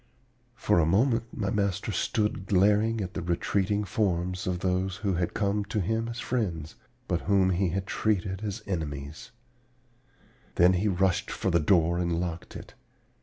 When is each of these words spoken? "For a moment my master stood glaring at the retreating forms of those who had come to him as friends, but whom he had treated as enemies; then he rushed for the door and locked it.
"For 0.55 0.79
a 0.79 0.85
moment 0.87 1.25
my 1.31 1.51
master 1.51 1.91
stood 1.91 2.47
glaring 2.47 3.01
at 3.01 3.13
the 3.13 3.21
retreating 3.21 3.83
forms 3.83 4.47
of 4.47 4.61
those 4.61 4.95
who 5.05 5.13
had 5.13 5.35
come 5.35 5.63
to 5.65 5.79
him 5.79 6.07
as 6.07 6.19
friends, 6.19 6.73
but 7.07 7.21
whom 7.29 7.51
he 7.51 7.69
had 7.69 7.85
treated 7.85 8.41
as 8.43 8.63
enemies; 8.65 9.29
then 10.55 10.73
he 10.73 10.87
rushed 10.87 11.29
for 11.29 11.51
the 11.51 11.59
door 11.59 11.99
and 11.99 12.19
locked 12.19 12.55
it. 12.55 12.73